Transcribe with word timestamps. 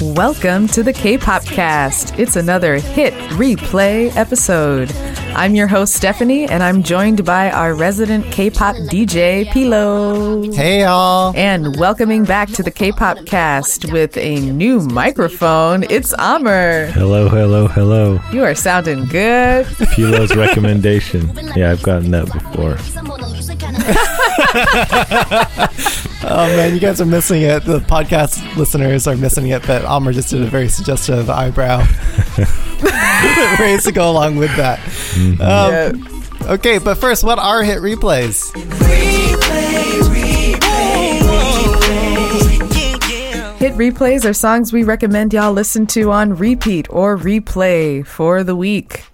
Welcome 0.00 0.66
to 0.68 0.82
the 0.82 0.94
K-Pop 0.94 1.44
Cast. 1.44 2.18
It's 2.18 2.36
another 2.36 2.76
hit 2.76 3.12
replay 3.32 4.14
episode. 4.16 4.90
I'm 5.34 5.54
your 5.54 5.66
host 5.66 5.92
Stephanie, 5.92 6.46
and 6.46 6.62
I'm 6.62 6.82
joined 6.82 7.26
by 7.26 7.50
our 7.50 7.74
resident 7.74 8.24
K-pop 8.32 8.76
DJ 8.76 9.44
Pilo. 9.48 10.54
Hey 10.54 10.80
y'all. 10.80 11.36
And 11.36 11.76
welcoming 11.76 12.24
back 12.24 12.48
to 12.52 12.62
the 12.62 12.70
K-Pop 12.70 13.26
Cast 13.26 13.92
with 13.92 14.16
a 14.16 14.40
new 14.40 14.80
microphone, 14.80 15.82
it's 15.90 16.14
Amr. 16.14 16.86
Hello, 16.86 17.28
hello, 17.28 17.68
hello. 17.68 18.18
You 18.32 18.44
are 18.44 18.54
sounding 18.54 19.04
good. 19.08 19.66
Pilo's 19.94 20.34
recommendation. 20.34 21.30
Yeah, 21.54 21.70
I've 21.70 21.82
gotten 21.82 22.10
that 22.12 22.32
before. 22.32 22.78
Oh 26.24 26.46
man, 26.56 26.72
you 26.74 26.80
guys 26.80 27.00
are 27.00 27.06
missing 27.06 27.42
it. 27.42 27.64
The 27.64 27.80
podcast 27.80 28.56
listeners 28.56 29.06
are 29.06 29.16
missing 29.16 29.48
it, 29.48 29.66
but 29.66 29.84
Amr 29.84 30.12
just 30.12 30.30
did 30.30 30.42
a 30.42 30.46
very 30.46 30.68
suggestive 30.68 31.28
eyebrow 31.28 31.78
raise 33.58 33.84
to 33.84 33.92
go 33.92 34.10
along 34.10 34.36
with 34.36 34.54
that. 34.56 34.78
Um, 35.40 36.08
Okay, 36.48 36.78
but 36.78 36.96
first, 36.96 37.22
what 37.22 37.38
are 37.38 37.62
hit 37.62 37.78
replays? 37.78 38.52
Hit 43.58 43.74
replays 43.74 44.24
are 44.24 44.32
songs 44.32 44.72
we 44.72 44.82
recommend 44.82 45.32
y'all 45.32 45.52
listen 45.52 45.86
to 45.88 46.10
on 46.10 46.34
repeat 46.34 46.88
or 46.90 47.16
replay 47.16 48.04
for 48.04 48.42
the 48.42 48.56
week. 48.56 49.04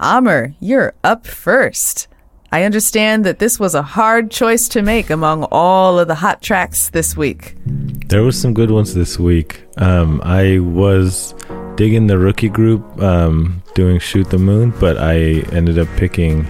Amr, 0.00 0.54
you're 0.60 0.94
up 1.04 1.26
first. 1.26 2.08
I 2.50 2.64
understand 2.64 3.24
that 3.26 3.38
this 3.38 3.60
was 3.60 3.74
a 3.74 3.82
hard 3.82 4.30
choice 4.30 4.68
to 4.70 4.82
make 4.82 5.10
among 5.10 5.44
all 5.50 5.98
of 5.98 6.08
the 6.08 6.14
hot 6.14 6.40
tracks 6.40 6.88
this 6.90 7.16
week. 7.16 7.56
There 8.06 8.22
was 8.22 8.40
some 8.40 8.54
good 8.54 8.70
ones 8.70 8.94
this 8.94 9.18
week. 9.18 9.64
Um, 9.76 10.20
I 10.24 10.58
was 10.60 11.34
digging 11.76 12.06
the 12.06 12.16
rookie 12.18 12.48
group 12.48 12.82
um, 13.02 13.62
doing 13.74 13.98
Shoot 13.98 14.30
the 14.30 14.38
Moon, 14.38 14.72
but 14.80 14.96
I 14.96 15.40
ended 15.52 15.78
up 15.78 15.88
picking 15.96 16.46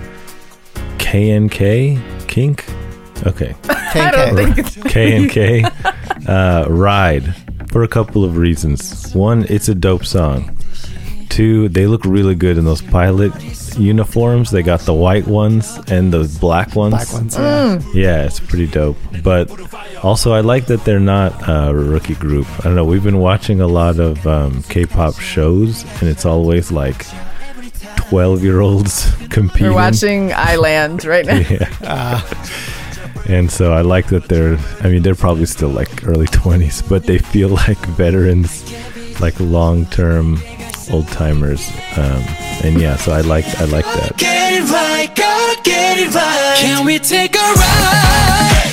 KNK 0.98 2.00
Kink. 2.28 2.64
Okay, 3.26 3.54
I 3.68 4.10
don't 4.12 4.36
KNK. 4.36 4.54
think 4.54 4.58
it's 4.58 4.76
KNK 6.24 6.28
uh, 6.28 6.70
Ride 6.70 7.34
for 7.72 7.82
a 7.82 7.88
couple 7.88 8.24
of 8.24 8.36
reasons. 8.36 9.12
One, 9.14 9.44
it's 9.48 9.68
a 9.68 9.74
dope 9.74 10.04
song. 10.04 10.56
Two, 11.38 11.68
they 11.68 11.86
look 11.86 12.04
really 12.04 12.34
good 12.34 12.58
in 12.58 12.64
those 12.64 12.82
pilot 12.82 13.32
uniforms. 13.78 14.50
They 14.50 14.64
got 14.64 14.80
the 14.80 14.92
white 14.92 15.24
ones 15.28 15.78
and 15.86 16.12
the 16.12 16.24
black 16.40 16.74
ones. 16.74 16.94
Black 16.94 17.12
ones. 17.12 17.36
Yeah. 17.36 17.80
Yeah, 17.94 18.24
it's 18.24 18.40
pretty 18.40 18.66
dope. 18.66 18.96
But 19.22 19.48
also, 20.02 20.32
I 20.32 20.40
like 20.40 20.66
that 20.66 20.84
they're 20.84 20.98
not 20.98 21.30
a 21.48 21.72
rookie 21.72 22.16
group. 22.16 22.48
I 22.58 22.62
don't 22.64 22.74
know. 22.74 22.84
We've 22.84 23.04
been 23.04 23.20
watching 23.20 23.60
a 23.60 23.68
lot 23.68 24.00
of 24.00 24.26
um, 24.26 24.64
K-pop 24.64 25.14
shows, 25.20 25.84
and 26.00 26.08
it's 26.10 26.26
always 26.26 26.72
like 26.72 27.06
twelve-year-olds 27.94 29.14
competing. 29.30 29.68
We're 29.68 29.74
watching 29.76 30.32
Island 30.32 31.04
right 31.04 31.24
now. 31.24 31.38
Yeah. 31.80 32.20
and 33.28 33.48
so 33.48 33.72
I 33.72 33.82
like 33.82 34.08
that 34.08 34.28
they're. 34.28 34.58
I 34.80 34.88
mean, 34.88 35.02
they're 35.04 35.14
probably 35.14 35.46
still 35.46 35.68
like 35.70 36.04
early 36.04 36.26
twenties, 36.26 36.82
but 36.82 37.04
they 37.04 37.18
feel 37.18 37.50
like 37.50 37.78
veterans, 37.94 38.64
like 39.20 39.38
long-term 39.38 40.40
old 40.90 41.08
timers. 41.08 41.70
Um, 41.96 42.22
and 42.64 42.80
yeah, 42.80 42.96
so 42.96 43.12
I 43.12 43.20
like. 43.20 43.46
I 43.60 43.64
like 43.64 43.84
that. 43.84 44.16
get 44.16 44.52
it 44.52 44.64
right, 44.70 45.14
get 45.14 45.98
it 45.98 46.14
right. 46.14 46.56
Can 46.58 46.84
we 46.84 46.98
take 46.98 47.34
a 47.36 47.38
ride, 47.38 48.72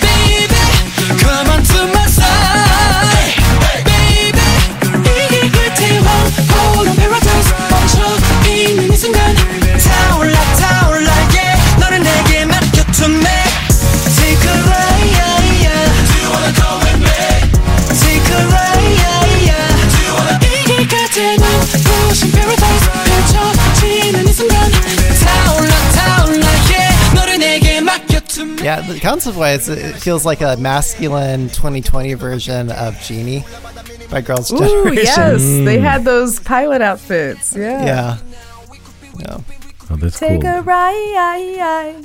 baby? 0.00 1.20
Come 1.22 1.46
on 1.50 1.62
to 1.62 1.95
me. 29.06 29.12
Yeah, 29.12 29.20
the 29.22 29.22
concept 29.22 29.36
wise, 29.36 29.68
it 29.68 29.96
feels 29.96 30.24
like 30.24 30.40
a 30.40 30.56
masculine 30.56 31.48
2020 31.48 32.14
version 32.14 32.70
of 32.72 32.98
Genie 33.00 33.44
by 34.10 34.20
Girls' 34.20 34.52
Ooh, 34.52 34.58
Generation. 34.58 35.04
yes. 35.04 35.42
Mm. 35.42 35.64
They 35.64 35.78
had 35.78 36.04
those 36.04 36.40
pilot 36.40 36.82
outfits. 36.82 37.54
Yeah. 37.56 37.84
Yeah. 37.84 38.18
Yeah. 39.18 39.40
Oh, 39.90 39.96
that's 39.96 40.18
Take 40.18 40.42
cool. 40.42 40.50
a 40.50 40.62
ride. 40.62 42.04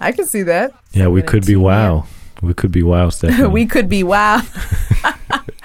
I 0.00 0.12
can 0.12 0.26
see 0.26 0.42
that. 0.42 0.72
Yeah, 0.92 1.08
we 1.08 1.22
could 1.22 1.44
be 1.46 1.56
wow. 1.56 2.06
We 2.42 2.54
could 2.54 2.72
be 2.72 2.82
wow, 2.82 3.08
Stephanie. 3.10 3.48
we 3.48 3.66
could 3.66 3.88
be 3.88 4.02
wow. 4.02 4.40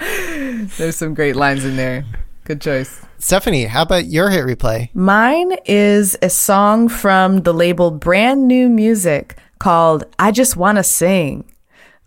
There's 0.76 0.96
some 0.96 1.14
great 1.14 1.34
lines 1.36 1.64
in 1.64 1.76
there. 1.76 2.04
Good 2.44 2.60
choice. 2.60 3.00
Stephanie, 3.18 3.64
how 3.64 3.82
about 3.82 4.06
your 4.06 4.30
hit 4.30 4.44
replay? 4.44 4.94
Mine 4.94 5.56
is 5.66 6.16
a 6.22 6.30
song 6.30 6.88
from 6.88 7.42
the 7.42 7.52
label 7.52 7.90
Brand 7.90 8.46
New 8.46 8.68
Music 8.68 9.36
called 9.59 10.03
I 10.19 10.31
Just 10.31 10.55
Wanna 10.57 10.83
Sing 10.83 11.45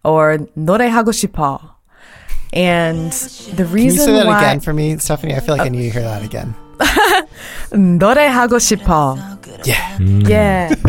or 0.04 0.38
노래하고 0.56 1.12
싶어. 1.12 1.60
And 2.52 3.12
the 3.12 3.64
Can 3.64 3.66
you 3.66 3.74
reason 3.74 4.06
say 4.06 4.12
that 4.12 4.26
why 4.26 4.38
again 4.38 4.60
for 4.60 4.72
me, 4.72 4.96
Stephanie? 4.98 5.34
I 5.34 5.40
feel 5.40 5.56
like 5.56 5.66
I 5.66 5.68
need 5.68 5.82
to 5.82 5.90
hear 5.90 6.02
that 6.02 6.22
again. 6.24 6.54
노래하고 7.72 8.58
싶어. 8.58 9.18
Yeah. 9.64 9.98
Yeah. 9.98 10.74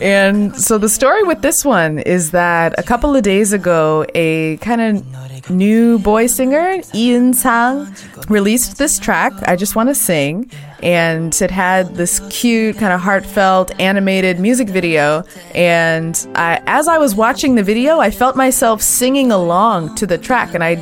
and 0.00 0.56
so 0.56 0.78
the 0.78 0.88
story 0.88 1.22
with 1.22 1.42
this 1.42 1.64
one 1.64 1.98
is 2.00 2.30
that 2.30 2.78
a 2.78 2.82
couple 2.82 3.14
of 3.14 3.22
days 3.22 3.52
ago, 3.52 4.06
a 4.14 4.56
kind 4.58 4.80
of 4.80 5.50
new 5.50 5.98
boy 5.98 6.26
singer, 6.26 6.80
Ian 6.94 7.34
Sang, 7.34 7.94
released 8.28 8.78
this 8.78 8.98
track, 8.98 9.32
I 9.46 9.56
Just 9.56 9.76
Want 9.76 9.88
to 9.88 9.94
Sing. 9.94 10.50
And 10.82 11.34
it 11.42 11.50
had 11.50 11.96
this 11.96 12.20
cute, 12.30 12.78
kind 12.78 12.92
of 12.92 13.00
heartfelt, 13.00 13.78
animated 13.78 14.40
music 14.40 14.68
video. 14.68 15.24
And 15.54 16.26
I, 16.34 16.62
as 16.66 16.88
I 16.88 16.98
was 16.98 17.14
watching 17.14 17.54
the 17.54 17.62
video, 17.62 17.98
I 17.98 18.10
felt 18.10 18.36
myself 18.36 18.80
singing 18.80 19.30
along 19.30 19.96
to 19.96 20.06
the 20.06 20.16
track. 20.16 20.54
And 20.54 20.64
I 20.64 20.76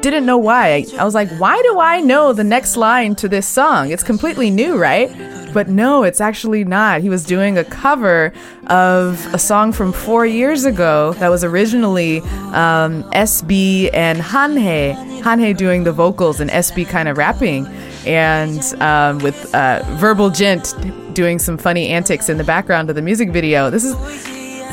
didn't 0.00 0.26
know 0.26 0.38
why. 0.38 0.84
I 0.98 1.04
was 1.04 1.14
like, 1.14 1.30
why 1.38 1.60
do 1.62 1.80
I 1.80 2.00
know 2.00 2.32
the 2.32 2.44
next 2.44 2.76
line 2.76 3.14
to 3.16 3.28
this 3.28 3.46
song? 3.46 3.90
It's 3.90 4.02
completely 4.02 4.50
new, 4.50 4.76
right? 4.76 5.10
But 5.52 5.68
no, 5.68 6.02
it's 6.02 6.20
actually 6.20 6.64
not. 6.64 7.00
He 7.00 7.08
was 7.08 7.24
doing 7.24 7.58
a 7.58 7.64
cover 7.64 8.32
of 8.66 9.34
a 9.34 9.38
song 9.38 9.72
from 9.72 9.92
four 9.92 10.26
years 10.26 10.64
ago 10.64 11.12
that 11.14 11.28
was 11.28 11.42
originally 11.44 12.20
um, 12.52 13.02
SB 13.12 13.90
and 13.92 14.20
Hanhae. 14.20 14.94
Hanhae 15.22 15.56
doing 15.56 15.84
the 15.84 15.92
vocals 15.92 16.40
and 16.40 16.50
SB 16.50 16.88
kind 16.88 17.08
of 17.08 17.16
rapping. 17.16 17.66
And 18.06 18.62
um, 18.80 19.18
with 19.18 19.54
uh, 19.54 19.82
Verbal 19.96 20.30
Jint 20.30 21.14
doing 21.14 21.38
some 21.38 21.58
funny 21.58 21.88
antics 21.88 22.28
in 22.28 22.38
the 22.38 22.44
background 22.44 22.88
of 22.90 22.96
the 22.96 23.02
music 23.02 23.30
video. 23.30 23.70
This 23.70 23.84
is 23.84 23.96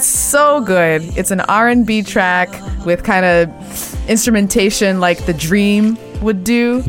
so 0.03 0.62
good. 0.62 1.02
It's 1.18 1.31
an 1.31 1.42
R&B 1.42 2.03
track 2.03 2.50
with 2.86 3.03
kind 3.03 3.25
of 3.25 4.09
instrumentation 4.09 5.00
like 5.00 5.25
the 5.25 5.34
Dream 5.34 5.97
would 6.22 6.44
do, 6.44 6.84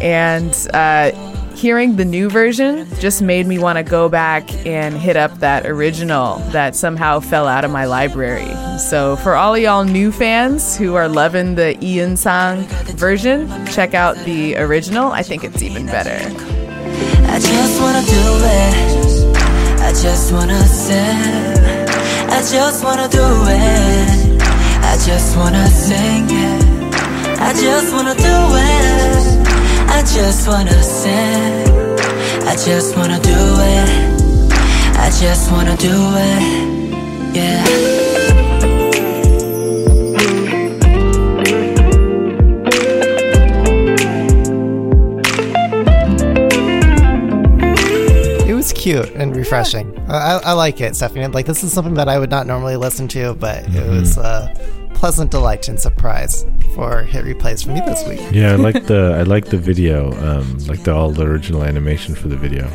and 0.00 0.54
uh, 0.72 1.10
hearing 1.56 1.96
the 1.96 2.04
new 2.04 2.28
version 2.28 2.86
just 2.98 3.22
made 3.22 3.46
me 3.46 3.58
want 3.58 3.76
to 3.76 3.82
go 3.82 4.08
back 4.08 4.50
and 4.66 4.96
hit 4.96 5.16
up 5.16 5.38
that 5.38 5.66
original 5.66 6.38
that 6.50 6.74
somehow 6.74 7.20
fell 7.20 7.46
out 7.46 7.64
of 7.64 7.70
my 7.70 7.84
library. 7.84 8.50
So 8.78 9.16
for 9.16 9.34
all 9.34 9.56
y'all 9.56 9.84
new 9.84 10.12
fans 10.12 10.76
who 10.76 10.94
are 10.94 11.08
loving 11.08 11.54
the 11.54 11.76
Ian 11.84 12.16
Sang 12.16 12.64
version, 12.96 13.48
check 13.66 13.94
out 13.94 14.16
the 14.24 14.56
original. 14.56 15.12
I 15.12 15.22
think 15.22 15.44
it's 15.44 15.62
even 15.62 15.86
better. 15.86 16.18
I 17.30 17.38
just 17.38 17.80
wanna 17.80 18.02
do 18.02 18.24
it. 18.44 19.32
I 19.80 19.92
just 20.00 20.32
wanna 20.32 20.62
sing. 20.64 21.52
I 22.28 22.40
just 22.50 22.84
wanna 22.84 23.08
do 23.08 23.24
it. 23.48 24.42
I 24.82 24.96
just 25.06 25.36
wanna 25.36 25.66
sing 25.68 26.26
it. 26.28 26.72
I 27.40 27.52
just 27.54 27.92
wanna 27.92 28.14
do 28.14 28.56
it. 28.56 28.61
I 30.12 30.14
just 30.14 30.46
wanna 30.46 30.82
sing. 30.82 31.68
I 32.46 32.54
just 32.54 32.98
wanna 32.98 33.18
do 33.20 33.30
it. 33.30 33.88
I 34.98 35.10
just 35.18 35.50
wanna 35.50 35.74
do 35.78 35.88
it. 35.88 37.34
Yeah. 37.34 37.64
It 48.46 48.54
was 48.54 48.74
cute 48.74 49.08
and 49.12 49.34
refreshing. 49.34 49.98
I, 50.10 50.12
I, 50.12 50.40
I 50.44 50.52
like 50.52 50.82
it, 50.82 50.94
Stephanie. 50.94 51.26
Like 51.28 51.46
this 51.46 51.64
is 51.64 51.72
something 51.72 51.94
that 51.94 52.10
I 52.10 52.18
would 52.18 52.30
not 52.30 52.46
normally 52.46 52.76
listen 52.76 53.08
to, 53.08 53.32
but 53.36 53.64
it 53.74 53.88
was 53.88 54.18
uh, 54.18 54.52
pleasant 55.02 55.32
delight 55.32 55.68
and 55.68 55.80
surprise 55.80 56.46
for 56.76 57.02
hit 57.02 57.24
replays 57.24 57.64
for 57.64 57.70
me 57.70 57.80
this 57.80 58.06
week. 58.06 58.20
Yeah, 58.30 58.52
I 58.52 58.54
like 58.54 58.86
the 58.86 59.16
I 59.18 59.24
like 59.24 59.46
the 59.46 59.56
video, 59.58 60.12
um, 60.28 60.58
like 60.68 60.84
the 60.84 60.94
all 60.94 61.10
the 61.10 61.24
original 61.24 61.64
animation 61.64 62.14
for 62.14 62.28
the 62.28 62.36
video, 62.36 62.68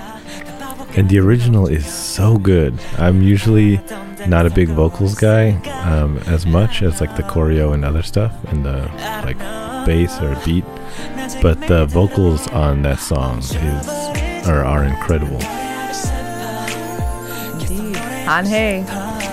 and 0.98 1.08
the 1.08 1.20
original 1.20 1.68
is 1.68 1.86
so 1.88 2.38
good. 2.38 2.78
I'm 2.98 3.22
usually 3.22 3.80
not 4.28 4.46
a 4.46 4.50
big 4.50 4.68
vocals 4.68 5.16
guy 5.16 5.52
um, 5.90 6.18
as 6.28 6.46
much 6.46 6.82
as 6.82 7.00
like 7.00 7.16
the 7.16 7.24
choreo 7.24 7.74
and 7.74 7.86
other 7.86 8.04
stuff 8.04 8.34
and 8.52 8.66
the 8.66 8.80
like 9.24 9.40
bass 9.86 10.20
or 10.22 10.36
beat, 10.44 10.66
but 11.42 11.58
the 11.70 11.86
vocals 11.86 12.46
on 12.50 12.82
that 12.82 13.00
song 13.00 13.38
is 13.40 13.88
are, 14.50 14.66
are 14.66 14.84
incredible. 14.84 15.40
Hanhae, 18.28 18.84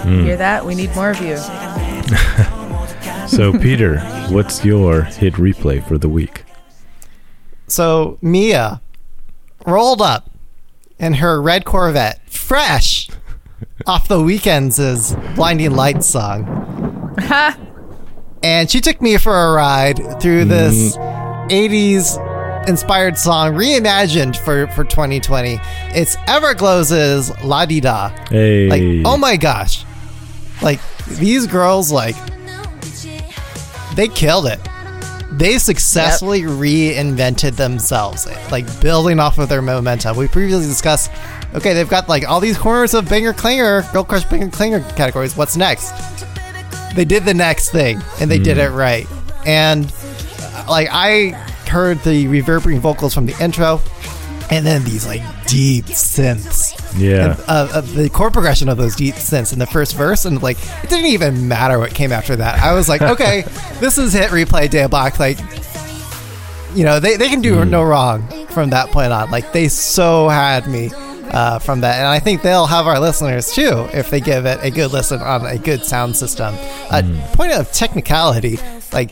Mm. 0.04 0.22
hear 0.24 0.36
that? 0.36 0.64
We 0.64 0.76
need 0.76 0.94
more 0.94 1.10
of 1.10 1.20
you. 1.20 1.38
So 3.28 3.52
Peter, 3.58 4.00
what's 4.30 4.64
your 4.64 5.02
hit 5.02 5.34
replay 5.34 5.86
for 5.86 5.98
the 5.98 6.08
week? 6.08 6.44
So 7.66 8.18
Mia 8.20 8.80
rolled 9.66 10.02
up 10.02 10.30
in 10.98 11.14
her 11.14 11.40
red 11.40 11.64
Corvette, 11.64 12.20
fresh 12.28 13.08
off 13.86 14.08
the 14.08 14.18
Weeknd's 14.18 14.78
"Is 14.78 15.16
blinding 15.34 15.74
lights 15.74 16.06
song. 16.06 17.16
and 18.42 18.70
she 18.70 18.80
took 18.80 19.00
me 19.00 19.16
for 19.16 19.34
a 19.34 19.52
ride 19.52 19.96
through 20.20 20.44
mm-hmm. 20.44 20.48
this 20.48 20.96
80s 20.96 22.68
inspired 22.68 23.18
song 23.18 23.54
reimagined 23.54 24.36
for, 24.36 24.66
for 24.68 24.84
2020. 24.84 25.58
It's 25.88 26.16
Everglow's 26.26 26.90
La 27.42 27.66
Di 27.66 27.80
Da. 27.80 28.08
Hey, 28.30 28.68
Like, 28.68 29.06
oh 29.06 29.16
my 29.16 29.36
gosh. 29.36 29.84
Like, 30.62 30.80
these 31.06 31.46
girls, 31.46 31.92
like, 31.92 32.16
they 33.96 34.08
killed 34.08 34.46
it. 34.46 34.60
They 35.32 35.58
successfully 35.58 36.42
reinvented 36.42 37.56
themselves, 37.56 38.26
like 38.52 38.80
building 38.80 39.18
off 39.18 39.38
of 39.38 39.48
their 39.48 39.62
momentum. 39.62 40.16
We 40.16 40.28
previously 40.28 40.66
discussed, 40.66 41.10
okay, 41.54 41.74
they've 41.74 41.88
got 41.88 42.08
like 42.08 42.28
all 42.28 42.38
these 42.38 42.56
corners 42.56 42.94
of 42.94 43.08
banger 43.08 43.32
clanger, 43.32 43.84
girl 43.92 44.04
crush 44.04 44.24
banger 44.24 44.50
clanger 44.50 44.80
categories. 44.94 45.36
What's 45.36 45.56
next? 45.56 45.92
They 46.94 47.04
did 47.04 47.24
the 47.24 47.34
next 47.34 47.70
thing, 47.70 48.00
and 48.20 48.30
they 48.30 48.38
did 48.38 48.58
mm. 48.58 48.66
it 48.66 48.70
right. 48.70 49.08
And 49.44 49.92
like 50.68 50.88
I 50.92 51.30
heard 51.68 51.98
the 52.02 52.28
reverberating 52.28 52.80
vocals 52.80 53.12
from 53.12 53.26
the 53.26 53.36
intro, 53.42 53.80
and 54.50 54.64
then 54.64 54.84
these 54.84 55.04
like 55.04 55.22
deep 55.54 55.84
synths 55.86 56.74
yeah, 56.96 57.36
uh, 57.48 57.68
uh, 57.72 57.80
the 57.80 58.08
chord 58.08 58.32
progression 58.32 58.68
of 58.68 58.76
those 58.76 58.94
deep 58.94 59.16
synths 59.16 59.52
in 59.52 59.58
the 59.58 59.66
first 59.66 59.96
verse, 59.96 60.24
and 60.24 60.42
like 60.42 60.58
it 60.84 60.90
didn't 60.90 61.06
even 61.06 61.48
matter 61.48 61.78
what 61.78 61.92
came 61.92 62.12
after 62.12 62.36
that. 62.36 62.60
I 62.60 62.72
was 62.72 62.88
like, 62.88 63.02
okay, 63.14 63.42
this 63.80 63.98
is 63.98 64.12
hit 64.12 64.30
replay 64.30 64.70
day 64.70 64.86
block. 64.86 65.18
Like, 65.18 65.38
you 66.74 66.84
know, 66.84 67.00
they, 67.00 67.16
they 67.16 67.28
can 67.28 67.40
do 67.40 67.64
no 67.64 67.82
wrong 67.82 68.28
from 68.48 68.70
that 68.70 68.90
point 68.90 69.12
on. 69.12 69.30
Like, 69.30 69.52
they 69.52 69.68
so 69.68 70.28
had 70.28 70.68
me 70.68 70.90
uh, 71.30 71.58
from 71.58 71.80
that, 71.80 71.98
and 71.98 72.06
I 72.06 72.20
think 72.20 72.42
they'll 72.42 72.66
have 72.66 72.86
our 72.86 73.00
listeners 73.00 73.52
too 73.52 73.88
if 73.92 74.10
they 74.10 74.20
give 74.20 74.46
it 74.46 74.60
a 74.62 74.70
good 74.70 74.92
listen 74.92 75.20
on 75.20 75.44
a 75.44 75.58
good 75.58 75.84
sound 75.84 76.16
system. 76.16 76.54
Uh, 76.90 77.02
Point 77.32 77.52
of 77.52 77.72
technicality, 77.72 78.58
like 78.94 79.10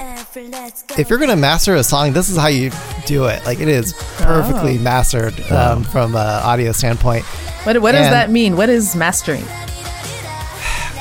if 0.99 1.11
you're 1.11 1.19
gonna 1.19 1.37
master 1.37 1.75
a 1.75 1.85
song, 1.85 2.13
this 2.13 2.31
is 2.31 2.37
how 2.39 2.47
you 2.49 2.71
do 3.05 3.27
it. 3.27 3.45
Like, 3.45 3.61
it 3.61 3.69
is 3.69 3.93
perfectly 4.17 4.79
mastered 4.79 5.39
um, 5.51 5.85
from 5.85 6.15
an 6.15 6.21
audio 6.43 6.73
standpoint. 6.73 7.25
What, 7.65 7.81
what 7.83 7.93
does 7.93 8.07
And- 8.07 8.15
that 8.15 8.31
mean? 8.31 8.57
What 8.57 8.69
is 8.71 8.97
mastering? 8.97 9.45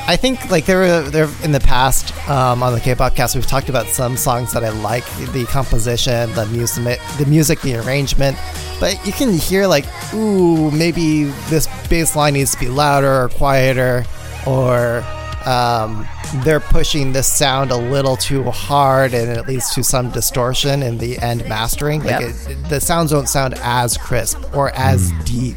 I 0.04 0.16
think 0.16 0.50
like 0.50 0.66
there 0.66 0.78
were 0.78 1.02
there 1.10 1.28
in 1.44 1.52
the 1.52 1.60
past 1.60 2.12
um, 2.28 2.60
on 2.62 2.72
the 2.74 2.80
K-pop 2.80 3.14
cast 3.14 3.36
we've 3.36 3.46
talked 3.46 3.68
about 3.68 3.86
some 3.86 4.16
songs 4.16 4.52
that 4.52 4.64
I 4.64 4.70
like 4.70 5.04
the 5.32 5.44
composition, 5.44 6.32
the 6.34 6.44
music, 6.46 6.98
the 7.18 7.26
music, 7.26 7.60
the 7.60 7.76
arrangement, 7.76 8.36
but 8.80 8.98
you 9.06 9.12
can 9.12 9.32
hear 9.32 9.68
like 9.68 9.84
ooh 10.12 10.72
maybe 10.72 11.24
this 11.50 11.68
bass 11.88 12.16
line 12.16 12.32
needs 12.34 12.50
to 12.50 12.58
be 12.58 12.66
louder 12.68 13.12
or 13.22 13.28
quieter, 13.28 14.04
or 14.44 15.04
um, 15.46 16.06
they're 16.44 16.60
pushing 16.60 17.12
this 17.12 17.26
sound 17.26 17.70
a 17.70 17.76
little 17.76 18.16
too 18.16 18.44
hard 18.50 19.14
and 19.14 19.30
it 19.30 19.46
leads 19.46 19.74
to 19.74 19.82
some 19.82 20.10
distortion 20.10 20.82
in 20.82 20.98
the 20.98 21.18
end 21.18 21.46
mastering. 21.48 22.02
Like 22.02 22.20
Yep. 22.20 22.30
it, 22.48 22.68
the 22.68 22.80
sounds 22.80 23.10
don't 23.10 23.28
sound 23.28 23.54
as 23.62 23.96
crisp 23.96 24.38
or 24.56 24.70
as 24.70 25.12
deep 25.24 25.56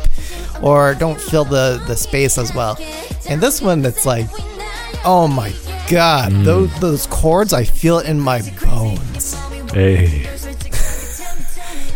or 0.61 0.93
don't 0.95 1.19
fill 1.19 1.45
the 1.45 1.81
the 1.87 1.95
space 1.95 2.37
as 2.37 2.53
well. 2.53 2.77
And 3.29 3.41
this 3.41 3.61
one 3.61 3.81
that's 3.81 4.05
like 4.05 4.27
oh 5.05 5.27
my 5.27 5.53
god, 5.89 6.31
those 6.45 6.79
those 6.79 7.07
chords 7.07 7.53
I 7.53 7.63
feel 7.63 7.99
it 7.99 8.07
in 8.07 8.19
my 8.19 8.41
bones. 8.63 9.33
hey, 9.71 10.27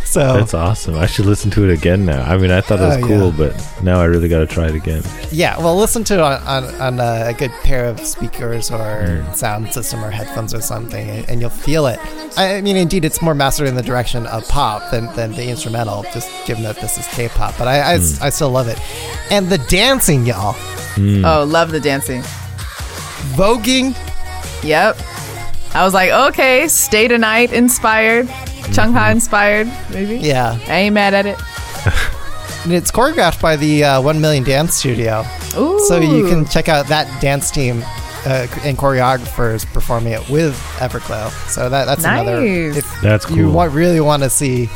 So 0.09 0.33
that's 0.33 0.55
awesome. 0.55 0.95
I 0.95 1.05
should 1.05 1.27
listen 1.27 1.51
to 1.51 1.69
it 1.69 1.71
again 1.71 2.03
now. 2.03 2.23
I 2.23 2.37
mean, 2.37 2.49
I 2.49 2.61
thought 2.61 2.79
it 2.79 2.83
was 2.83 2.97
Oh, 2.97 3.07
cool, 3.07 3.29
yeah. 3.29 3.49
but 3.53 3.83
now 3.83 4.01
I 4.01 4.05
really 4.05 4.27
got 4.27 4.39
to 4.39 4.47
try 4.47 4.67
it 4.67 4.73
again. 4.73 5.03
yeah, 5.31 5.55
well 5.59 5.77
listen 5.77 6.03
to 6.05 6.15
it 6.15 6.19
on, 6.19 6.41
on, 6.47 6.63
on 6.81 6.99
uh, 6.99 7.25
a 7.27 7.33
good 7.33 7.51
pair 7.63 7.85
of 7.85 7.99
speakers 7.99 8.71
or 8.71 9.05
hmm. 9.05 9.33
sound 9.33 9.71
system 9.71 10.03
or 10.03 10.09
headphones 10.09 10.53
or 10.53 10.61
something 10.61 11.07
and, 11.07 11.29
and 11.29 11.41
you'll 11.41 11.51
feel 11.51 11.85
it. 11.85 11.99
I 12.37 12.55
I 12.55 12.61
mean 12.61 12.75
indeed 12.75 13.05
it's 13.05 13.21
more 13.21 13.35
mastered 13.35 13.67
in 13.67 13.75
the 13.75 13.83
direction 13.83 14.25
of 14.25 14.47
pop 14.47 14.89
than, 14.89 15.13
than 15.15 15.31
the 15.33 15.47
instrumental, 15.47 16.03
just 16.11 16.29
given 16.47 16.63
that 16.63 16.77
this 16.77 16.97
is 16.97 17.05
K 17.09 17.27
pop. 17.29 17.55
But 17.57 17.67
I, 17.67 17.93
I, 17.93 17.97
hmm. 17.99 18.23
I 18.23 18.29
still 18.31 18.49
love 18.49 18.67
it. 18.67 18.79
And 19.31 19.47
the 19.47 19.59
dancing, 19.69 20.25
y'all. 20.25 20.53
Hmm. 20.95 21.23
Oh, 21.23 21.43
love 21.43 21.69
the 21.71 21.79
dancing. 21.79 22.23
Voguing 23.35 23.95
Yep. 24.63 24.97
I 25.73 25.83
was 25.83 25.93
like, 25.93 26.09
okay, 26.09 26.67
stay 26.67 27.07
tonight 27.07 27.53
inspired, 27.53 28.27
Chung 28.73 28.93
Ha 28.93 29.09
inspired, 29.09 29.67
maybe. 29.91 30.17
Yeah. 30.17 30.57
I 30.67 30.75
ain't 30.75 30.93
mad 30.93 31.13
at 31.13 31.25
it. 31.25 31.37
And 32.65 32.73
it's 32.73 32.91
choreographed 32.91 33.41
by 33.41 33.55
the 33.55 33.85
uh, 33.85 34.01
1 34.01 34.19
Million 34.19 34.43
Dance 34.43 34.75
Studio. 34.75 35.23
Ooh. 35.57 35.79
So 35.87 35.97
you 35.97 36.27
can 36.27 36.45
check 36.45 36.67
out 36.67 36.87
that 36.87 37.21
dance 37.21 37.49
team 37.51 37.81
uh, 38.25 38.47
and 38.63 38.77
choreographers 38.77 39.65
performing 39.73 40.11
it 40.11 40.29
with 40.29 40.53
Everglow. 40.77 41.29
So 41.49 41.69
that, 41.69 41.85
that's 41.85 42.03
another. 42.03 42.41
Nice. 42.41 42.75
If 42.77 43.01
That's 43.01 43.29
you 43.29 43.45
cool. 43.45 43.53
want, 43.53 43.73
really 43.73 44.01
want 44.01 44.23
to 44.23 44.29
see, 44.29 44.69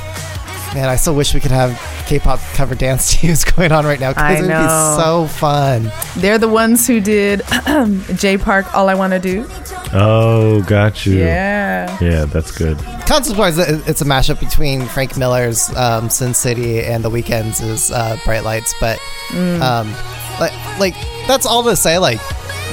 man, 0.74 0.88
I 0.88 0.95
still 0.95 1.13
wish 1.13 1.34
we 1.34 1.42
could 1.42 1.51
have 1.51 1.72
K-pop 2.06 2.40
cover 2.54 2.76
dance 2.76 3.14
teams 3.20 3.44
going 3.44 3.72
on 3.72 3.86
right 3.86 4.00
now 4.00 4.10
I 4.10 4.14
because 4.14 4.40
it 4.40 4.42
would 4.44 4.48
be 4.48 4.54
know. 4.54 4.98
so 5.00 5.28
fun. 5.28 5.92
They're 6.18 6.38
the 6.38 6.50
ones 6.50 6.86
who 6.88 7.00
did 7.00 7.42
Jay 8.16 8.38
Park. 8.38 8.74
All 8.76 8.90
I 8.90 8.96
want 8.96 9.14
to 9.14 9.20
do. 9.20 9.46
Oh, 9.94 10.62
got 10.64 11.06
you. 11.06 11.18
Yeah. 11.20 11.98
Yeah, 12.02 12.26
that's 12.26 12.52
good. 12.52 12.78
Concept-wise, 13.06 13.57
it- 13.57 13.88
it's 13.88 14.02
a 14.02 14.06
mashup 14.06 14.40
between 14.40 14.86
Frank 14.88 15.18
Miller's 15.18 15.69
um, 15.76 16.10
Sin 16.10 16.33
City 16.33 16.81
and 16.81 17.04
The 17.04 17.10
Weeknd's 17.10 17.92
uh, 17.92 18.18
Bright 18.26 18.44
Lights. 18.44 18.74
But 18.80 19.00
um, 19.33 19.92
like, 20.40 20.54
like 20.80 20.95
that's 21.28 21.45
all 21.45 21.64
to 21.64 21.76
say. 21.76 21.98
Like, 22.00 22.19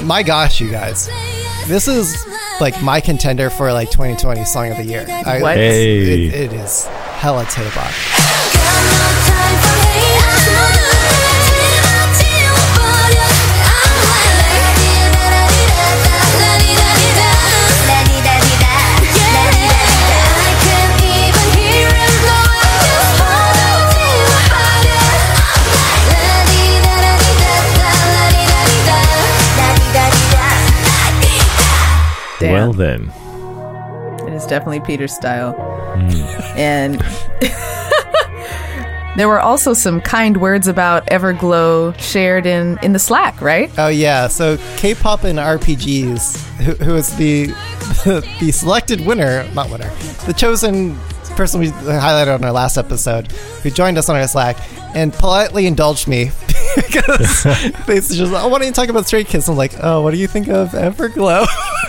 my 0.03 0.23
gosh, 0.23 0.59
you 0.59 0.71
guys, 0.71 1.07
this 1.67 1.87
is 1.87 2.25
like 2.59 2.81
my 2.81 2.99
contender 3.01 3.49
for 3.49 3.71
like 3.71 3.91
2020 3.91 4.43
Song 4.45 4.71
of 4.71 4.77
the 4.77 4.83
Year. 4.85 5.05
I, 5.07 5.41
What? 5.41 5.57
Hey. 5.57 6.25
it, 6.27 6.33
it 6.33 6.53
is 6.53 6.85
hella 6.85 7.45
daebak. 7.45 7.71
Damn. 8.17 8.20
Well 32.51 32.73
then, 32.73 33.11
It 34.27 34.33
is 34.33 34.45
definitely 34.45 34.81
Peter's 34.81 35.13
style. 35.13 35.53
Hmm. 35.53 36.57
And 36.57 37.01
there 39.17 39.27
were 39.27 39.39
also 39.39 39.73
some 39.73 39.99
kind 40.01 40.37
words 40.37 40.67
about 40.67 41.05
Everglow 41.07 41.97
shared 41.99 42.45
in, 42.45 42.79
in 42.81 42.93
the 42.93 42.99
Slack, 42.99 43.41
right? 43.41 43.69
Oh 43.77 43.89
yeah, 43.89 44.27
so 44.27 44.57
K-pop 44.77 45.23
and 45.23 45.37
RPGs, 45.37 46.37
who, 46.57 46.71
who 46.83 46.95
is 46.95 47.15
the, 47.17 47.47
the 48.39 48.51
selected 48.51 49.01
winner, 49.05 49.47
not 49.53 49.69
winner, 49.69 49.89
the 50.25 50.33
chosen 50.33 50.97
person 51.35 51.59
we 51.59 51.67
highlighted 51.67 52.35
on 52.35 52.43
our 52.43 52.51
last 52.51 52.77
episode, 52.77 53.31
who 53.63 53.69
joined 53.69 53.97
us 53.97 54.09
on 54.09 54.15
our 54.15 54.27
Slack 54.27 54.57
and 54.95 55.13
politely 55.13 55.65
indulged 55.65 56.07
me 56.07 56.31
because 56.75 57.43
they 57.87 57.99
just, 57.99 58.33
I 58.33 58.45
want 58.45 58.63
to 58.63 58.71
talk 58.71 58.89
about 58.89 59.07
Stray 59.07 59.23
Kids. 59.23 59.47
I'm 59.49 59.57
like, 59.57 59.73
oh, 59.81 60.01
what 60.01 60.11
do 60.11 60.17
you 60.17 60.27
think 60.27 60.47
of 60.47 60.71
Everglow? 60.71 61.47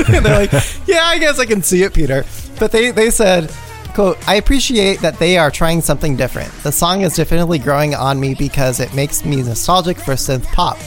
and 0.08 0.24
they're 0.24 0.46
like, 0.46 0.52
yeah, 0.86 1.02
I 1.04 1.18
guess 1.18 1.38
I 1.38 1.46
can 1.46 1.62
see 1.62 1.82
it, 1.82 1.94
Peter. 1.94 2.24
But 2.58 2.72
they 2.72 2.90
they 2.90 3.10
said. 3.10 3.52
Quote, 3.94 4.26
I 4.26 4.36
appreciate 4.36 5.00
that 5.00 5.18
they 5.18 5.36
are 5.36 5.50
trying 5.50 5.82
something 5.82 6.16
different. 6.16 6.50
The 6.62 6.72
song 6.72 7.02
is 7.02 7.14
definitely 7.14 7.58
growing 7.58 7.94
on 7.94 8.18
me 8.18 8.34
because 8.34 8.80
it 8.80 8.94
makes 8.94 9.22
me 9.22 9.42
nostalgic 9.42 9.98
for 9.98 10.14
synth 10.14 10.44
pop. 10.46 10.78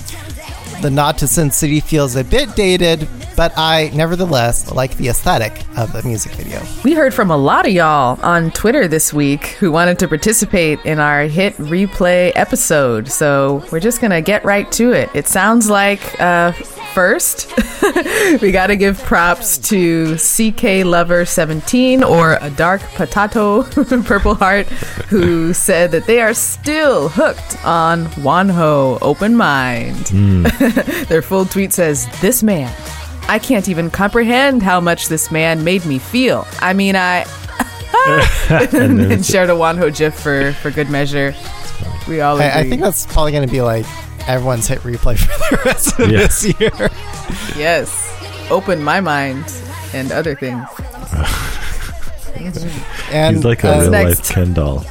The 0.82 0.90
nod 0.90 1.20
to 1.20 1.28
Sin 1.28 1.52
City 1.52 1.80
feels 1.80 2.16
a 2.16 2.24
bit 2.24 2.56
dated, 2.56 3.08
but 3.36 3.54
I 3.58 3.92
nevertheless 3.94 4.72
like 4.72 4.96
the 4.98 5.10
aesthetic 5.10 5.54
of 5.78 5.92
the 5.94 6.04
music 6.04 6.34
video. 6.34 6.62
We 6.84 6.94
heard 6.94 7.14
from 7.14 7.32
a 7.32 7.38
lot 7.38 7.66
of 7.66 7.74
y'all 7.74 8.20
on 8.22 8.52
Twitter 8.52 8.88
this 8.88 9.14
week 9.14 9.48
who 9.60 9.72
wanted 9.72 10.00
to 10.00 10.08
participate 10.08 10.80
in 10.86 11.00
our 11.00 11.24
hit 11.24 11.54
replay 11.58 12.32
episode. 12.36 13.10
So 13.10 13.64
we're 13.72 13.80
just 13.80 14.02
going 14.02 14.12
to 14.12 14.22
get 14.22 14.44
right 14.46 14.72
to 14.74 14.92
it. 14.92 15.10
It 15.14 15.28
sounds 15.28 15.70
like 15.70 16.20
uh, 16.20 16.52
first, 16.94 17.52
we 18.42 18.52
got 18.52 18.68
to 18.68 18.76
give 18.76 18.98
props 19.04 19.58
to 19.58 20.16
CK 20.16 20.86
Lover 20.86 21.26
17 21.26 22.04
or 22.04 22.38
a 22.42 22.50
dark 22.50 22.82
potato 22.94 23.64
purple 24.04 24.36
heart 24.36 24.68
who 25.10 25.54
said 25.54 25.92
that 25.92 26.06
they 26.06 26.22
are 26.22 26.34
still 26.34 27.10
hooked 27.10 27.64
on 27.66 28.06
Wonho 28.24 28.98
open 29.02 29.36
mind. 29.36 30.06
Their 31.10 31.22
full 31.22 31.46
tweet 31.46 31.74
says, 31.74 32.08
This 32.22 32.42
man, 32.44 32.74
I 33.28 33.40
can't 33.40 33.68
even 33.70 33.90
comprehend 33.90 34.62
how 34.64 34.80
much 34.80 35.08
this 35.08 35.32
man 35.32 35.64
made 35.64 35.86
me 35.86 36.00
feel. 36.00 36.48
I 36.60 36.74
mean, 36.74 36.96
I. 36.96 37.26
And 38.50 39.00
then 39.00 39.24
shared 39.24 39.50
a 39.50 39.54
Wonho 39.54 39.96
GIF 39.96 40.14
for, 40.20 40.52
for 40.54 40.70
good 40.70 40.90
measure. 40.90 41.34
We 42.08 42.22
all 42.22 42.36
agree. 42.36 42.46
I, 42.48 42.60
I 42.60 42.70
think 42.70 42.82
that's 42.82 43.06
probably 43.08 43.32
going 43.32 43.48
to 43.48 43.52
be 43.52 43.62
like 43.62 43.86
everyone's 44.28 44.68
hit 44.68 44.80
replay 44.80 45.18
for 45.18 45.56
the 45.56 45.62
rest 45.66 46.00
of 46.00 46.12
Yeah. 46.12 46.20
this 46.20 46.44
year. 46.60 46.72
yes, 47.58 48.14
open 48.52 48.84
my 48.84 49.02
mind 49.02 49.52
and 49.94 50.12
other 50.12 50.36
things. 50.36 50.66
And 53.12 53.38
He's 53.38 53.46
like 53.46 53.64
a 53.64 53.70
uh, 53.74 53.82
real 53.82 53.92
life 53.92 54.08
next? 54.08 54.32
Ken 54.32 54.54
doll. 54.54 54.86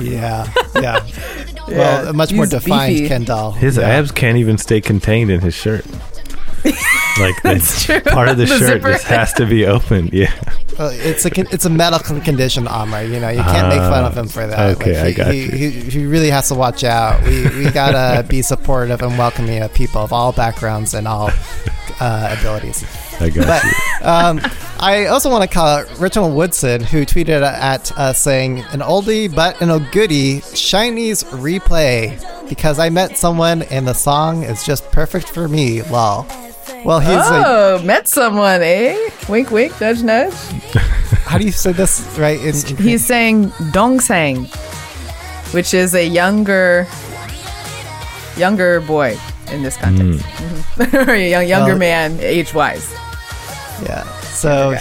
yeah, 0.00 0.50
yeah. 0.74 1.06
Yeah, 1.06 1.76
well, 1.76 2.08
a 2.08 2.12
much 2.14 2.32
more 2.32 2.46
defined 2.46 2.94
beefy. 2.94 3.08
Ken 3.08 3.24
doll. 3.24 3.52
His 3.52 3.76
yeah. 3.76 3.82
abs 3.88 4.10
can't 4.10 4.38
even 4.38 4.56
stay 4.56 4.80
contained 4.80 5.30
in 5.30 5.40
his 5.40 5.54
shirt. 5.54 5.84
Like 7.18 7.40
That's 7.42 7.86
the 7.86 8.00
true. 8.00 8.12
part 8.12 8.28
of 8.28 8.36
the, 8.36 8.44
The 8.46 8.58
shirt 8.58 8.68
zipper. 8.82 8.92
just 8.92 9.04
has 9.06 9.32
to 9.34 9.46
be 9.46 9.66
open. 9.66 10.10
Yeah. 10.18 10.32
Uh, 10.78 10.90
it's 10.94 11.24
a 11.24 11.30
con- 11.30 11.48
it's 11.50 11.64
a 11.64 11.70
medical 11.70 12.20
condition, 12.20 12.68
Amr. 12.68 13.02
You 13.02 13.18
know, 13.18 13.28
you 13.30 13.42
can't 13.42 13.68
make 13.68 13.78
fun 13.80 14.04
of 14.04 14.16
him 14.16 14.28
for 14.28 14.46
that. 14.46 14.76
Okay, 14.76 14.92
Like, 14.92 15.04
I 15.04 15.08
he, 15.08 15.14
got 15.14 15.34
he, 15.34 15.42
you. 15.42 15.70
He, 15.70 15.90
he 15.90 16.06
really 16.06 16.30
has 16.30 16.46
to 16.48 16.54
watch 16.54 16.84
out. 16.84 17.20
We 17.24 17.42
we 17.64 17.70
gotta 17.70 18.22
be 18.28 18.42
supportive 18.42 19.02
and 19.02 19.18
welcoming 19.18 19.60
of 19.60 19.74
people 19.74 20.02
of 20.02 20.12
all 20.12 20.30
backgrounds 20.32 20.94
and 20.94 21.08
all 21.08 21.30
uh, 22.00 22.36
abilities. 22.38 22.84
I 23.20 23.28
got 23.30 23.46
But 23.48 23.64
you. 23.64 24.06
um, 24.06 24.40
I 24.78 25.06
also 25.06 25.28
want 25.30 25.42
to 25.42 25.52
call 25.52 25.66
out 25.66 25.98
Reginald 25.98 26.36
Woodson, 26.36 26.80
who 26.84 27.04
tweeted 27.04 27.42
at 27.42 27.90
us 27.98 28.20
saying, 28.22 28.60
"An 28.70 28.78
oldie 28.78 29.34
but 29.34 29.60
an 29.60 29.70
old 29.70 29.90
goodie, 29.90 30.40
SHINee's 30.42 31.24
replay." 31.24 32.24
Because 32.48 32.78
I 32.78 32.88
met 32.88 33.18
someone 33.18 33.62
and 33.64 33.86
the 33.86 33.92
song 33.94 34.44
is 34.44 34.64
just 34.64 34.90
perfect 34.92 35.28
for 35.28 35.48
me. 35.48 35.82
Lol. 35.82 36.24
Well, 36.84 37.00
he's 37.00 37.10
like, 37.16 37.44
Oh, 37.46 37.80
met 37.84 38.08
someone, 38.08 38.62
eh? 38.62 38.96
Wink, 39.28 39.50
wink, 39.50 39.78
nudge, 39.80 40.02
nudge. 40.02 40.34
how 41.26 41.38
do 41.38 41.44
you 41.44 41.52
say 41.52 41.72
this 41.72 42.00
right? 42.18 42.38
In, 42.40 42.54
in 42.54 42.76
He's 42.76 43.04
saying 43.04 43.50
dongsaeng, 43.74 44.46
which 45.52 45.74
is 45.74 45.94
a 45.94 46.06
younger, 46.06 46.86
younger 48.36 48.80
boy 48.80 49.18
in 49.50 49.62
this 49.62 49.76
context, 49.76 50.24
or 50.94 51.10
a 51.12 51.30
young, 51.30 51.46
younger 51.48 51.72
Well- 51.72 51.78
man, 51.78 52.18
age-wise. 52.20 52.86
yeah. 53.82 54.04
So 54.22 54.74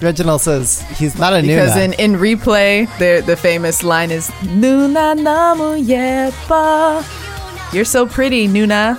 Reginald 0.00 0.40
says 0.42 0.82
he's 0.96 1.18
not 1.18 1.32
a 1.34 1.42
Because 1.42 1.74
Nuna. 1.74 1.84
in, 1.98 2.12
in 2.14 2.20
replay, 2.20 2.86
the 2.98 3.20
the 3.26 3.34
famous 3.36 3.82
line 3.82 4.12
is 4.12 4.30
Nuna 4.46 5.18
namu 5.18 5.74
yepa. 5.82 7.02
You're 7.74 7.84
so 7.84 8.06
pretty, 8.06 8.46
Nuna. 8.46 8.94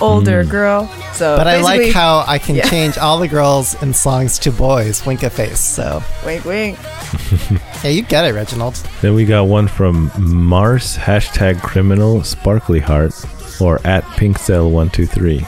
Older 0.00 0.44
hmm. 0.44 0.50
girl. 0.50 0.86
So 1.12 1.36
but 1.36 1.46
I 1.46 1.60
like 1.60 1.80
basically- 1.80 1.92
how 1.92 2.24
I 2.26 2.38
can 2.38 2.56
Yeah. 2.56 2.68
change 2.68 2.98
all 2.98 3.18
the 3.18 3.28
girls 3.28 3.80
in 3.82 3.94
songs 3.94 4.38
to 4.40 4.52
boys. 4.52 5.04
Wink 5.04 5.22
a 5.22 5.30
face. 5.30 5.60
So 5.60 6.02
wink 6.24 6.44
wink. 6.44 6.78
yeah, 7.82 7.90
you 7.90 8.02
get 8.02 8.24
it, 8.24 8.34
Reginald. 8.34 8.74
Then 9.00 9.14
we 9.14 9.24
got 9.24 9.46
one 9.46 9.68
from 9.68 10.10
Mars 10.18 10.96
hashtag 10.96 11.62
criminal 11.62 12.22
sparkly 12.22 12.80
heart 12.80 13.12
or 13.60 13.80
at 13.84 14.04
pinkcell123. 14.04 15.46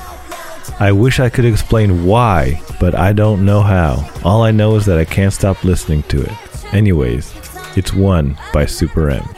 I 0.80 0.92
wish 0.92 1.20
I 1.20 1.28
could 1.28 1.44
explain 1.44 2.04
why, 2.06 2.62
but 2.80 2.94
I 2.94 3.12
don't 3.12 3.44
know 3.44 3.60
how. 3.60 4.08
All 4.24 4.42
I 4.42 4.50
know 4.50 4.76
is 4.76 4.86
that 4.86 4.98
I 4.98 5.04
can't 5.04 5.32
stop 5.32 5.62
listening 5.62 6.02
to 6.04 6.22
it. 6.22 6.32
Anyways, 6.72 7.34
it's 7.76 7.92
one 7.92 8.38
by 8.52 8.64
Super 8.66 9.10
M. 9.10 9.28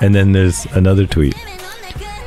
And 0.00 0.14
then 0.14 0.32
there's 0.32 0.66
another 0.66 1.06
tweet. 1.06 1.34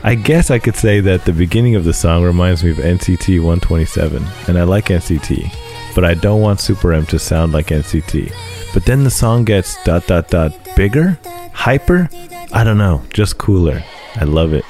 I 0.04 0.16
guess 0.16 0.50
I 0.50 0.60
could 0.60 0.76
say 0.76 1.02
that 1.02 1.26
the 1.26 1.34
beginning 1.34 1.76
of 1.76 1.84
the 1.84 1.94
song 1.94 2.24
reminds 2.24 2.64
me 2.64 2.72
of 2.72 2.78
NCT 2.78 3.38
127, 3.40 4.26
and 4.48 4.58
I 4.58 4.64
like 4.64 4.86
NCT, 4.86 5.52
but 5.94 6.06
I 6.06 6.14
don't 6.14 6.42
want 6.42 6.62
Super 6.62 6.94
M 6.94 7.06
to 7.08 7.20
sound 7.20 7.52
like 7.52 7.68
NCT. 7.68 8.34
But 8.74 8.86
then 8.86 9.04
the 9.04 9.10
song 9.12 9.44
gets 9.44 9.82
dot 9.84 10.08
dot 10.08 10.30
dot 10.30 10.54
bigger, 10.76 11.20
hyper. 11.54 12.10
I 12.54 12.64
don't 12.64 12.78
know, 12.78 13.04
just 13.14 13.38
cooler. 13.38 13.84
I 14.16 14.24
love 14.24 14.54
it. 14.54 14.64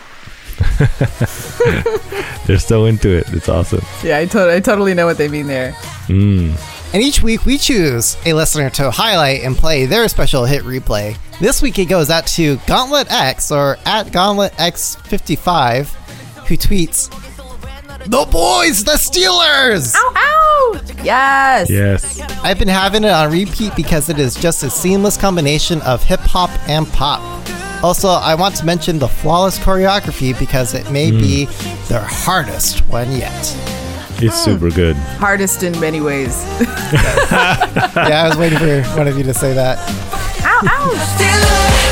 They're 2.48 2.58
so 2.60 2.86
into 2.86 3.10
it. 3.10 3.26
It's 3.32 3.48
awesome. 3.48 3.82
Yeah, 4.04 4.18
I, 4.18 4.26
to- 4.26 4.52
I 4.54 4.60
totally 4.60 4.94
know 4.94 5.06
what 5.06 5.18
they 5.18 5.28
mean 5.30 5.48
there. 5.48 5.72
Mm. 6.08 6.56
And 6.92 7.04
each 7.04 7.22
week 7.22 7.46
we 7.46 7.60
choose 7.60 8.18
a 8.26 8.34
listener 8.34 8.72
to 8.72 8.90
highlight 8.90 9.44
and 9.44 9.56
play 9.56 9.86
their 9.86 10.08
special 10.08 10.46
hit 10.46 10.64
replay. 10.64 11.16
This 11.40 11.62
week 11.62 11.78
it 11.78 11.86
goes 11.86 12.10
out 12.10 12.26
to 12.28 12.58
Gauntlet 12.66 13.12
X 13.12 13.52
or 13.52 13.78
at 13.86 14.12
Gauntlet 14.12 14.54
X55 14.54 15.86
who 16.48 16.58
tweets 16.58 17.10
The 18.06 18.28
boys, 18.32 18.84
the 18.84 18.94
Steelers! 18.94 19.94
Ow, 19.96 20.14
ow! 20.16 20.82
Yes. 21.04 21.70
Yes. 21.70 22.20
I've 22.44 22.58
been 22.58 22.68
having 22.68 23.04
it 23.04 23.12
on 23.12 23.32
repeat 23.32 23.76
because 23.76 24.10
it 24.10 24.18
is 24.18 24.34
just 24.34 24.64
a 24.64 24.70
seamless 24.70 25.16
combination 25.16 25.82
of 25.84 26.02
hip 26.04 26.22
hop 26.22 26.50
and 26.68 26.88
pop. 26.88 27.22
Also, 27.84 28.10
I 28.10 28.34
want 28.34 28.56
to 28.56 28.66
mention 28.66 28.98
the 28.98 29.08
flawless 29.08 29.60
choreography 29.60 30.38
because 30.38 30.74
it 30.74 30.90
may 30.92 31.12
hmm. 31.12 31.20
be 31.20 31.46
their 31.88 32.02
hardest 32.02 32.80
one 32.90 33.12
yet. 33.12 33.79
It's 34.22 34.44
super 34.44 34.70
good. 34.70 34.96
Hardest 34.96 35.64
in 35.64 35.80
many 35.80 36.02
ways. 36.02 36.36
Yeah, 38.10 38.24
I 38.24 38.28
was 38.30 38.38
waiting 38.38 38.58
for 38.58 38.82
one 38.98 39.08
of 39.08 39.18
you 39.18 39.24
to 39.24 39.34
say 39.34 39.54
that. 39.54 39.78
ow, 40.44 40.62
ow! 40.66 41.90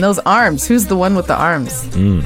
And 0.00 0.04
those 0.06 0.18
arms. 0.20 0.66
Who's 0.66 0.86
the 0.86 0.96
one 0.96 1.14
with 1.14 1.26
the 1.26 1.36
arms? 1.36 1.82
Hmm. 1.94 2.20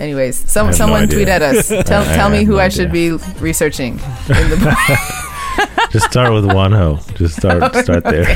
Anyways, 0.00 0.36
some, 0.48 0.66
have 0.66 0.74
no 0.74 0.78
someone 0.78 1.08
tweet 1.08 1.26
at 1.26 1.42
us. 1.42 1.66
Tell, 1.84 2.08
I 2.08 2.14
tell 2.14 2.30
me 2.30 2.44
who 2.44 2.52
no 2.52 2.58
I 2.60 2.68
should 2.68 2.92
be 2.92 3.10
researching. 3.40 3.94
In 3.94 4.48
the 4.50 4.98
Just 5.90 6.08
start 6.12 6.32
with 6.32 6.44
Wonho. 6.44 7.02
Just 7.16 7.34
start 7.38 7.74
start 7.84 8.04
there. 8.04 8.28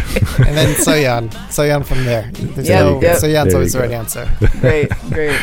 And 0.45 0.57
then 0.59 0.75
Soyeon. 0.75 1.29
Soyeon 1.47 1.87
from 1.87 2.05
there. 2.05 2.29
There's 2.33 2.67
Yep, 2.69 2.85
no, 2.85 3.01
yep. 3.01 3.19
Soyeon's 3.19 3.23
There 3.23 3.55
always 3.55 3.73
you 3.73 3.81
the 3.81 3.87
right 3.87 3.91
go. 3.91 3.99
answer. 3.99 4.29
great, 4.61 4.91
great. 5.11 5.41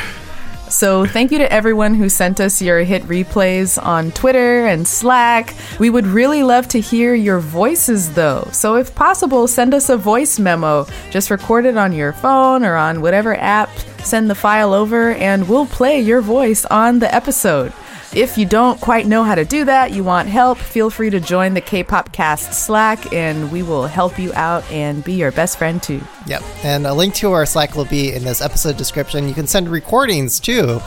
So, 0.70 1.04
thank 1.06 1.32
you 1.32 1.40
to 1.40 1.52
everyone 1.52 1.96
who 1.96 2.10
sent 2.10 2.40
us 2.40 2.62
your 2.62 2.80
hit 2.82 3.02
replays 3.04 3.84
on 3.84 4.12
Twitter 4.12 4.68
and 4.68 4.88
Slack. 4.88 5.56
We 5.80 5.90
would 5.90 6.06
really 6.06 6.44
love 6.44 6.68
to 6.70 6.80
hear 6.80 7.16
your 7.16 7.40
voices, 7.40 8.14
though. 8.14 8.48
So, 8.52 8.76
if 8.76 8.94
possible, 8.94 9.48
send 9.48 9.74
us 9.74 9.90
a 9.90 9.98
voice 9.98 10.38
memo. 10.38 10.86
Just 11.10 11.32
record 11.32 11.66
it 11.66 11.76
on 11.76 11.92
your 11.92 12.14
phone 12.14 12.64
or 12.64 12.76
on 12.76 13.02
whatever 13.02 13.36
app. 13.36 13.70
Send 14.04 14.30
the 14.30 14.36
file 14.36 14.74
over, 14.74 15.14
and 15.14 15.50
we'll 15.50 15.66
play 15.66 16.00
your 16.00 16.22
voice 16.22 16.66
on 16.66 17.00
the 17.00 17.14
episode. 17.14 17.74
If 18.14 18.40
you 18.40 18.46
don't 18.46 18.82
quite 18.82 19.06
know 19.06 19.24
how 19.24 19.36
to 19.36 19.46
do 19.46 19.66
that, 19.66 19.92
you 19.92 20.04
want 20.04 20.30
help, 20.30 20.58
feel 20.58 20.90
free 20.90 21.12
to 21.12 21.20
join 21.20 21.54
the 21.54 21.62
K 21.62 21.84
pop 21.84 22.12
cast 22.12 22.54
Slack, 22.54 23.14
and 23.14 23.52
we 23.52 23.62
will 23.62 23.86
help 23.86 24.18
you 24.18 24.34
out 24.34 24.70
and 24.72 25.04
be 25.04 25.14
your 25.14 25.32
best 25.32 25.60
friend, 25.60 25.82
too. 25.82 26.02
Yep. 26.26 26.42
And 26.64 26.88
a 26.88 26.94
link 26.94 27.14
to 27.16 27.32
our 27.34 27.46
Slack 27.46 27.76
will 27.76 27.86
be 27.86 28.14
in 28.14 28.24
this 28.24 28.42
episode 28.42 28.78
description. 28.78 29.28
You 29.28 29.36
can 29.36 29.46
send 29.46 29.70
recordings 29.70 30.40
to 30.42 30.82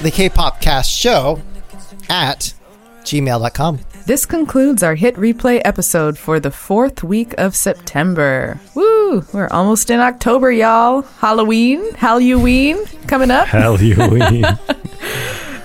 the 0.00 0.10
K-Pop 0.10 0.60
Cast 0.62 0.90
Show 0.90 1.42
at 2.08 2.54
gmail.com. 3.02 3.80
This 4.06 4.24
concludes 4.24 4.82
our 4.82 4.94
hit 4.94 5.16
replay 5.16 5.60
episode 5.66 6.16
for 6.16 6.40
the 6.40 6.50
fourth 6.50 7.04
week 7.04 7.34
of 7.36 7.54
September. 7.54 8.58
Woo! 8.74 9.22
We're 9.34 9.48
almost 9.48 9.90
in 9.90 10.00
October, 10.00 10.50
y'all. 10.50 11.02
Halloween, 11.02 11.92
Halloween 11.94 12.86
coming 13.06 13.30
up. 13.30 13.48
Halloween. 13.48 14.44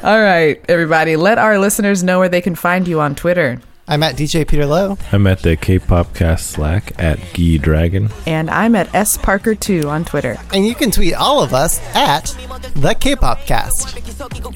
All 0.03 0.21
right, 0.21 0.59
everybody, 0.67 1.15
let 1.15 1.37
our 1.37 1.57
listeners 1.57 2.03
know 2.03 2.19
where 2.19 2.27
they 2.27 2.41
can 2.41 2.55
find 2.55 2.89
you 2.89 2.99
on 2.99 3.15
Twitter. 3.15 3.61
I'm 3.87 4.03
at 4.03 4.15
DJ 4.17 4.45
Peter 4.45 4.65
Lowe. 4.65 4.97
I'm 5.13 5.25
at 5.27 5.39
the 5.43 5.55
K-pop 5.55 6.13
cast 6.13 6.47
Slack 6.47 6.91
at 6.99 7.19
Gee 7.33 7.57
Dragon. 7.57 8.09
And 8.25 8.49
I'm 8.49 8.75
at 8.75 8.93
S 8.93 9.17
Parker2 9.17 9.85
on 9.85 10.03
Twitter. 10.03 10.35
And 10.53 10.67
you 10.67 10.75
can 10.75 10.91
tweet 10.91 11.13
all 11.13 11.41
of 11.41 11.53
us 11.53 11.79
at 11.95 12.35
the 12.75 12.93
K-pop 12.99 13.45
cast. 13.45 13.97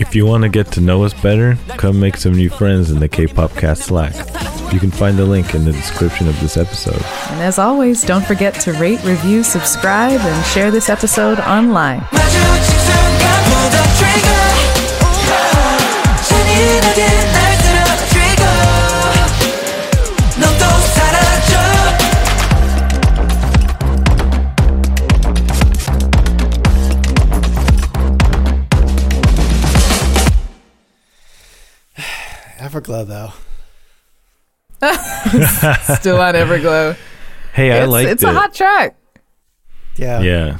If 0.01 0.13
you 0.15 0.25
want 0.25 0.43
to 0.43 0.49
get 0.49 0.69
to 0.73 0.81
know 0.81 1.05
us 1.05 1.13
better, 1.13 1.57
come 1.77 1.97
make 1.97 2.17
some 2.17 2.33
new 2.33 2.49
friends 2.49 2.91
in 2.91 2.99
the 2.99 3.07
K-pop 3.07 3.51
cast 3.53 3.83
Slack. 3.83 4.15
You 4.73 4.81
can 4.81 4.91
find 4.91 5.17
the 5.17 5.25
link 5.25 5.55
in 5.55 5.63
the 5.63 5.71
description 5.71 6.27
of 6.27 6.37
this 6.41 6.57
episode. 6.57 7.01
And 7.31 7.41
as 7.41 7.57
always, 7.57 8.03
don't 8.03 8.25
forget 8.25 8.53
to 8.61 8.73
rate, 8.73 9.01
review, 9.05 9.43
subscribe, 9.43 10.19
and 10.19 10.45
share 10.47 10.71
this 10.71 10.89
episode 10.89 11.39
online. 11.39 12.05
Everglow, 32.57 33.05
though. 33.05 33.33
Still 35.95 36.19
on 36.19 36.33
Everglow. 36.33 36.97
Hey, 37.53 37.71
I 37.71 37.83
it's 37.83 37.91
liked 37.91 38.09
it's 38.09 38.23
it. 38.23 38.29
a 38.29 38.33
hot 38.33 38.53
track. 38.53 38.95
Yeah. 39.97 40.21
Yeah. 40.21 40.57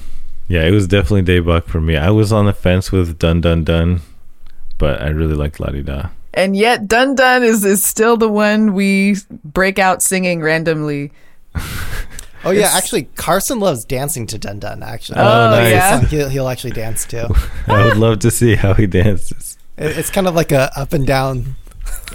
Yeah, 0.47 0.63
it 0.63 0.71
was 0.71 0.87
definitely 0.87 1.23
daebak 1.23 1.65
for 1.65 1.81
me. 1.81 1.97
I 1.97 2.09
was 2.11 2.31
on 2.31 2.45
the 2.45 2.53
fence 2.53 2.91
with 2.91 3.19
Dun 3.19 3.41
Dun 3.41 3.63
Dun, 3.63 4.01
but 4.77 5.01
I 5.01 5.09
really 5.09 5.35
liked 5.35 5.59
La 5.59 5.67
Di 5.67 5.81
Da. 5.81 6.09
And 6.37 6.55
yet 6.55 6.87
Dun 6.87 7.15
Dun 7.15 7.41
is, 7.43 7.65
is 7.65 7.83
still 7.83 8.15
the 8.15 8.29
one 8.29 8.73
we 8.73 9.15
break 9.43 9.79
out 9.79 10.03
singing 10.03 10.41
randomly. 10.41 11.11
Oh 12.45 12.51
yeah, 12.51 12.69
actually, 12.73 13.05
Carson 13.15 13.59
loves 13.59 13.83
dancing 13.83 14.27
to 14.27 14.37
Dun 14.37 14.59
Dun. 14.59 14.83
Actually, 14.83 15.17
Oh, 15.19 15.23
oh 15.47 15.49
nice. 15.49 15.71
yeah. 15.71 15.99
he'll, 16.05 16.29
he'll 16.29 16.47
actually 16.47 16.71
dance 16.73 17.05
too. 17.05 17.25
I 17.67 17.85
would 17.85 17.97
love 17.97 18.19
to 18.19 18.29
see 18.31 18.53
how 18.55 18.73
he 18.75 18.85
dances. 18.87 19.57
It- 19.77 19.97
it's 19.97 20.09
kind 20.11 20.27
of 20.27 20.35
like 20.35 20.51
a 20.51 20.71
up 20.79 20.93
and 20.93 21.05
down. 21.07 21.55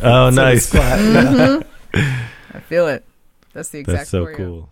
Oh, 0.03 0.31
nice. 0.31 0.69
squat, 0.69 1.01
you 1.01 1.13
know? 1.13 1.63
I 1.95 2.61
feel 2.69 2.87
it. 2.87 3.05
That's 3.53 3.69
the 3.71 3.81
exact 3.81 3.99
That's 3.99 4.11
so 4.11 4.25
choreo. 4.27 4.37
cool. 4.37 4.69